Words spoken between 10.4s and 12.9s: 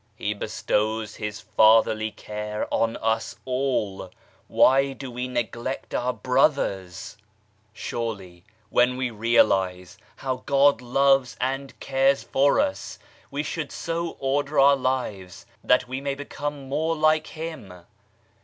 God loves and cares for PASTOR WAGNER'S